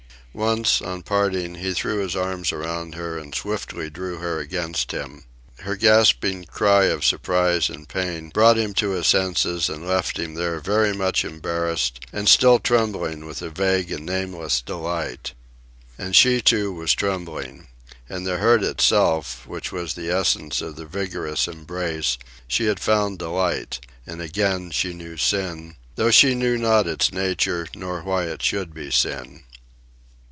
[0.33, 5.21] Once, on parting, he threw his arms around her and swiftly drew her against him.
[5.59, 10.35] Her gasping cry of surprise and pain brought him to his senses and left him
[10.35, 15.33] there very much embarrassed and still trembling with a vague and nameless delight.
[15.97, 17.67] And she, too, was trembling.
[18.09, 23.19] In the hurt itself, which was the essence of the vigorous embrace, she had found
[23.19, 28.41] delight; and again she knew sin, though she knew not its nature nor why it
[28.41, 29.43] should be sin.